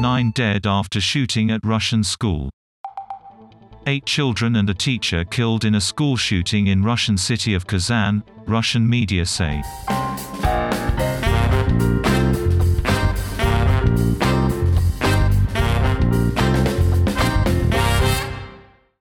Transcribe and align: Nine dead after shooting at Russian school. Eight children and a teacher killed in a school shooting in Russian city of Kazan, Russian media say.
Nine 0.00 0.30
dead 0.30 0.64
after 0.64 1.00
shooting 1.00 1.50
at 1.50 1.64
Russian 1.64 2.04
school. 2.04 2.50
Eight 3.88 4.06
children 4.06 4.54
and 4.54 4.70
a 4.70 4.74
teacher 4.74 5.24
killed 5.24 5.64
in 5.64 5.74
a 5.74 5.80
school 5.80 6.16
shooting 6.16 6.68
in 6.68 6.84
Russian 6.84 7.18
city 7.18 7.52
of 7.54 7.66
Kazan, 7.66 8.22
Russian 8.46 8.88
media 8.88 9.26
say. 9.26 9.60